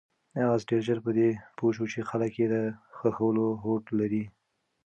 آس 0.53 0.61
ډېر 0.69 0.81
ژر 0.87 0.99
په 1.05 1.11
دې 1.17 1.29
پوه 1.57 1.71
شو 1.75 1.85
چې 1.93 1.99
خلک 2.09 2.31
یې 2.41 2.47
د 2.53 2.55
ښخولو 2.95 3.47
هوډ 3.61 3.83
لري. 3.99 4.23